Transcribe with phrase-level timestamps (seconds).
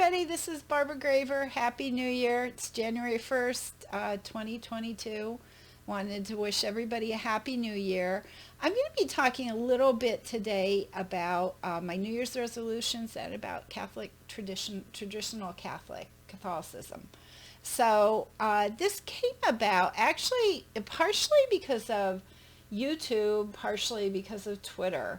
[0.00, 0.24] everybody.
[0.24, 1.46] This is Barbara Graver.
[1.46, 2.44] Happy New Year.
[2.44, 5.40] It's January 1st, uh, 2022.
[5.88, 8.22] Wanted to wish everybody a happy new year.
[8.62, 13.16] I'm going to be talking a little bit today about uh, my New Year's resolutions
[13.16, 17.08] and about Catholic tradition, traditional Catholic Catholicism.
[17.64, 22.22] So uh, this came about actually partially because of
[22.72, 25.18] YouTube, partially because of Twitter.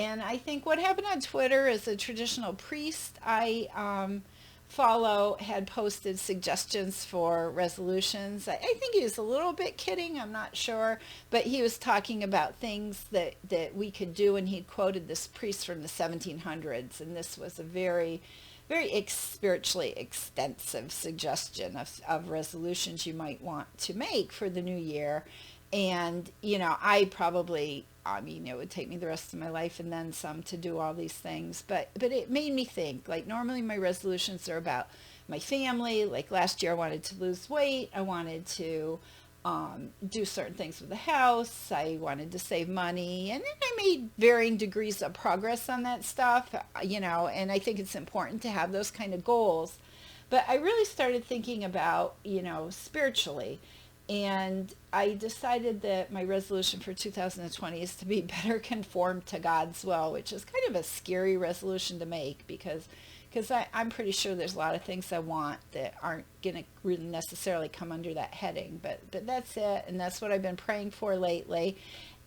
[0.00, 4.22] And I think what happened on Twitter is a traditional priest I um,
[4.66, 8.48] follow had posted suggestions for resolutions.
[8.48, 11.76] I, I, think he was a little bit kidding, I'm not sure, but he was
[11.76, 15.88] talking about things that, that we could do, and he quoted this priest from the
[15.88, 18.22] 1700s, and this was a very
[18.70, 24.62] very ex- spiritually extensive suggestion of, of resolutions you might want to make for the
[24.62, 25.24] new year
[25.72, 27.84] and you know i probably
[28.16, 30.56] i mean it would take me the rest of my life and then some to
[30.56, 31.64] do all these things.
[31.66, 34.88] But but it made me think like normally my resolutions are about
[35.28, 36.04] my family.
[36.04, 37.90] Like last year i wanted to lose weight.
[37.94, 38.98] I wanted to
[39.42, 41.72] um, do certain things with the house.
[41.72, 43.30] I wanted to save money.
[43.30, 47.78] And i made varying degrees of progress on that stuff you know and i think
[47.78, 49.78] it's important to have those kind of goals.
[50.28, 53.60] But i really started thinking about you know spiritually
[54.10, 59.84] and I decided that my resolution for 2020 is to be better conformed to God's
[59.84, 62.88] will, which is kind of a scary resolution to make because
[63.32, 66.64] because I'm pretty sure there's a lot of things I want that aren't going to
[66.82, 68.80] really necessarily come under that heading.
[68.82, 71.76] But but that's it, and that's what I've been praying for lately.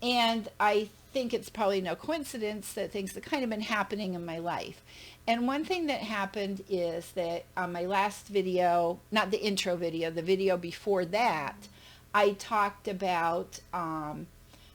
[0.02, 4.26] And I think it's probably no coincidence that things have kind of been happening in
[4.26, 4.82] my life.
[5.28, 10.10] And one thing that happened is that on my last video, not the intro video,
[10.10, 11.56] the video before that,
[12.14, 14.28] I talked about um,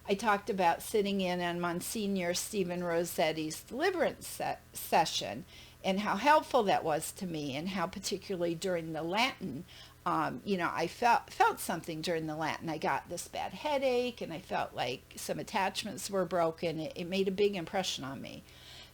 [0.09, 5.45] I talked about sitting in on Monsignor Stephen Rossetti's deliverance se- session
[5.85, 9.65] and how helpful that was to me and how particularly during the Latin
[10.09, 12.71] um, you know, I felt felt something during the Latin.
[12.71, 16.81] I got this bad headache, and I felt like some attachments were broken.
[16.81, 18.43] It, it made a big impression on me.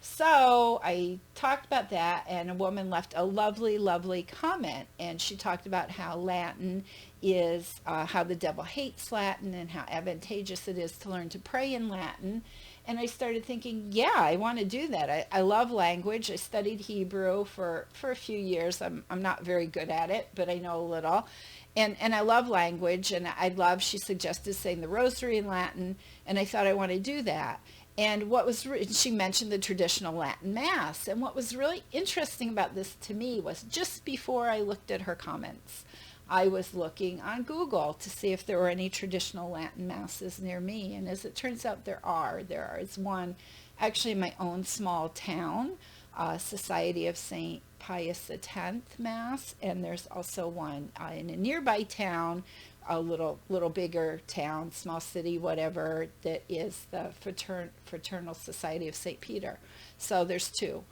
[0.07, 5.35] So I talked about that, and a woman left a lovely, lovely comment, and she
[5.35, 6.85] talked about how Latin
[7.23, 11.39] is uh, how the devil hates Latin and how advantageous it is to learn to
[11.39, 12.43] pray in Latin.
[12.87, 15.09] And I started thinking, yeah, I want to do that.
[15.09, 16.31] I, I love language.
[16.31, 18.83] I studied Hebrew for, for a few years.
[18.83, 21.27] I'm, I'm not very good at it, but I know a little.
[21.77, 25.97] And, and I love language, and I love, she suggested saying the rosary in Latin,
[26.27, 27.61] and I thought I want to do that.
[27.97, 31.06] And what was, re- she mentioned the traditional Latin Mass.
[31.06, 35.03] And what was really interesting about this to me was just before I looked at
[35.03, 35.84] her comments,
[36.28, 40.59] I was looking on Google to see if there were any traditional Latin masses near
[40.59, 40.94] me.
[40.94, 42.43] And as it turns out, there are.
[42.43, 43.37] There is one
[43.78, 45.72] actually in my own small town,
[46.16, 47.62] uh, Society of St.
[47.78, 48.49] Pius X
[48.99, 52.43] Mass, and there's also one uh, in a nearby town
[52.89, 58.95] a little little bigger town, small city, whatever, that is the Fratern- Fraternal Society of
[58.95, 59.21] St.
[59.21, 59.59] Peter.
[59.99, 60.84] So there's two.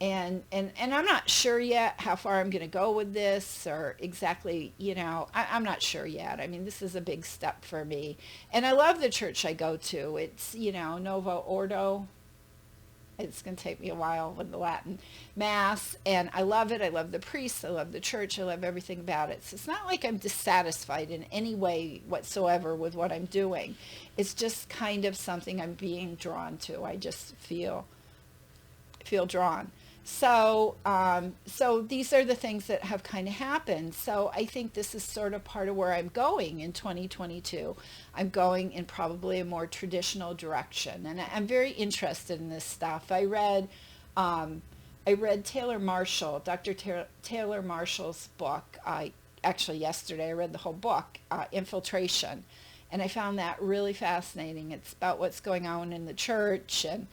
[0.00, 3.66] And, and, and I'm not sure yet how far I'm going to go with this
[3.66, 6.40] or exactly, you know, I, I'm not sure yet.
[6.40, 8.16] I mean, this is a big step for me.
[8.50, 10.16] And I love the church I go to.
[10.16, 12.08] It's, you know, Novus Ordo,
[13.22, 14.98] it's going to take me a while with the Latin
[15.36, 16.82] Mass, and I love it.
[16.82, 17.64] I love the priests.
[17.64, 18.38] I love the church.
[18.38, 19.44] I love everything about it.
[19.44, 23.76] So it's not like I'm dissatisfied in any way whatsoever with what I'm doing.
[24.16, 26.84] It's just kind of something I'm being drawn to.
[26.84, 27.86] I just feel
[29.04, 29.70] feel drawn.
[30.02, 33.94] So, um, so these are the things that have kind of happened.
[33.94, 37.76] So I think this is sort of part of where I'm going in 2022.
[38.14, 43.12] I'm going in probably a more traditional direction, and I'm very interested in this stuff.
[43.12, 43.68] I read,
[44.16, 44.62] um,
[45.06, 46.74] I read Taylor Marshall, Dr.
[46.74, 48.78] Ta- Taylor Marshall's book.
[48.86, 49.12] I
[49.44, 52.44] actually yesterday I read the whole book, uh, Infiltration,
[52.90, 54.72] and I found that really fascinating.
[54.72, 57.06] It's about what's going on in the church and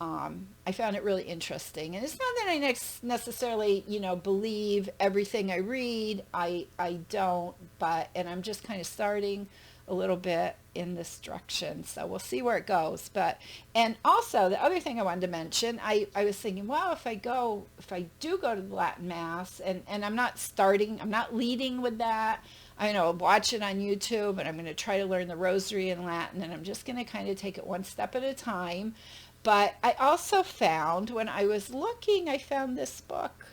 [0.00, 1.94] um, I found it really interesting.
[1.94, 6.24] And it's not that I necessarily, you know, believe everything I read.
[6.32, 9.46] I, I don't, but, and I'm just kind of starting
[9.88, 11.84] a little bit in this direction.
[11.84, 13.10] So we'll see where it goes.
[13.12, 13.38] But,
[13.74, 17.06] and also the other thing I wanted to mention, I, I was thinking, well, if
[17.06, 20.98] I go, if I do go to the Latin Mass, and, and I'm not starting,
[21.02, 22.42] I'm not leading with that.
[22.78, 25.90] I know, watch it on YouTube, and I'm going to try to learn the rosary
[25.90, 28.32] in Latin, and I'm just going to kind of take it one step at a
[28.32, 28.94] time.
[29.42, 33.46] But I also found when I was looking, I found this book,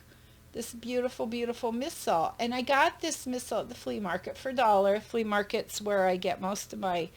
[0.53, 2.33] this beautiful, beautiful missal.
[2.39, 4.99] And I got this missal at the flea market for a dollar.
[4.99, 7.09] Flea market's where I get most of my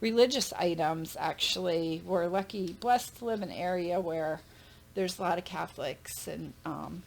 [0.00, 2.02] religious items, actually.
[2.04, 4.40] We're lucky, blessed to live in an area where
[4.94, 7.02] there's a lot of Catholics and um,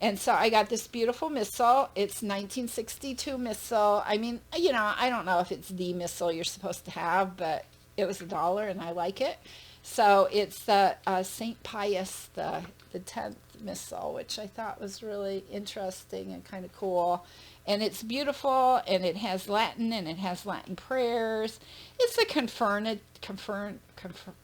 [0.00, 1.90] And so I got this beautiful missal.
[1.94, 4.02] It's 1962 missal.
[4.06, 7.36] I mean, you know, I don't know if it's the missal you're supposed to have,
[7.36, 7.66] but
[7.98, 9.36] it was a dollar and I like it.
[9.82, 11.62] So it's the uh, St.
[11.62, 12.62] Pius the
[12.92, 17.24] the tenth missal, which I thought was really interesting and kind of cool.
[17.66, 21.60] And it's beautiful, and it has Latin, and it has Latin prayers.
[21.98, 24.34] It's a confernit, confern, confern,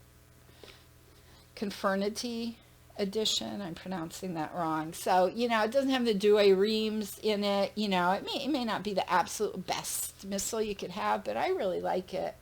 [1.55, 2.57] confernity
[2.99, 3.61] edition.
[3.61, 4.93] I'm pronouncing that wrong.
[4.93, 7.71] So, you know, it doesn't have the Douay Rheims in it.
[7.75, 11.23] You know, it may, it may not be the absolute best missal you could have,
[11.23, 12.35] but I really like it.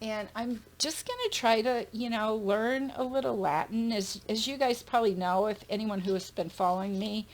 [0.00, 3.90] And I'm just going to try to, you know, learn a little Latin.
[3.90, 7.26] As, as you guys probably know, if anyone who has been following me,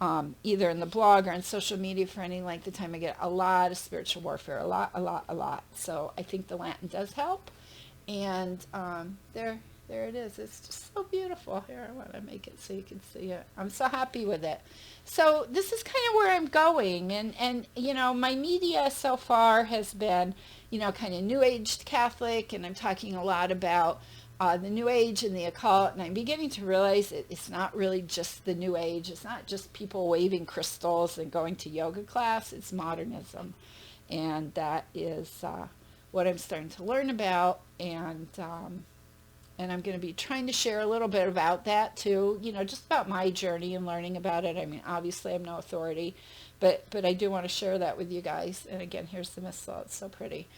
[0.00, 2.98] um, either in the blog or on social media for any length of time, I
[2.98, 5.62] get a lot of spiritual warfare, a lot, a lot, a lot.
[5.74, 7.50] So I think the Latin does help.
[8.08, 10.38] And um, there, there it is.
[10.40, 11.62] It's just so beautiful.
[11.68, 13.44] Here, I want to make it so you can see it.
[13.56, 14.60] I'm so happy with it.
[15.04, 17.12] So this is kind of where I'm going.
[17.12, 20.34] And, and, you know, my media so far has been,
[20.70, 22.52] you know, kind of New Age Catholic.
[22.52, 24.00] And I'm talking a lot about
[24.38, 25.92] uh, the New Age and the occult.
[25.92, 29.10] And I'm beginning to realize it, it's not really just the New Age.
[29.10, 32.52] It's not just people waving crystals and going to yoga class.
[32.52, 33.54] It's modernism.
[34.08, 35.68] And that is uh,
[36.10, 37.60] what I'm starting to learn about.
[37.78, 38.84] And, um,
[39.60, 42.50] and I'm going to be trying to share a little bit about that too, you
[42.50, 44.56] know, just about my journey and learning about it.
[44.56, 46.16] I mean, obviously I'm no authority,
[46.60, 48.66] but, but I do want to share that with you guys.
[48.70, 49.82] And again, here's the missal.
[49.82, 50.48] It's so pretty.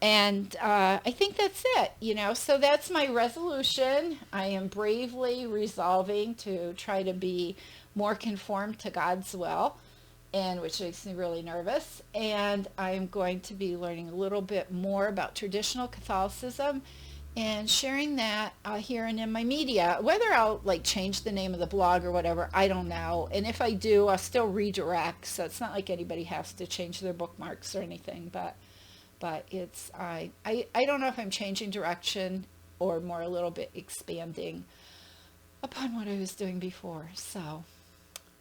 [0.00, 4.18] And uh, I think that's it, you know, so that's my resolution.
[4.32, 7.56] I am bravely resolving to try to be
[7.96, 9.76] more conformed to God's will
[10.32, 12.00] and which makes me really nervous.
[12.14, 16.82] And I'm going to be learning a little bit more about traditional Catholicism
[17.36, 19.98] and sharing that uh, here and in my media.
[20.00, 23.28] Whether I'll like change the name of the blog or whatever, I don't know.
[23.32, 25.24] And if I do, I'll still redirect.
[25.26, 28.28] So it's not like anybody has to change their bookmarks or anything.
[28.32, 28.56] But
[29.18, 32.44] but it's I I, I don't know if I'm changing direction
[32.78, 34.64] or more a little bit expanding
[35.62, 37.08] upon what I was doing before.
[37.14, 37.64] So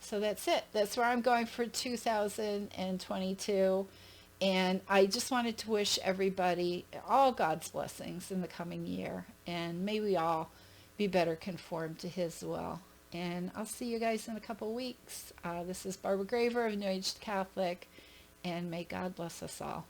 [0.02, 0.66] so that's it.
[0.74, 3.88] That's where I'm going for 2022.
[4.42, 9.26] And I just wanted to wish everybody all God's blessings in the coming year.
[9.46, 10.50] And may we all
[10.98, 12.80] be better conformed to his will.
[13.14, 15.32] And I'll see you guys in a couple weeks.
[15.44, 17.88] Uh, this is Barbara Graver of New Age Catholic.
[18.44, 19.86] And may God bless us all.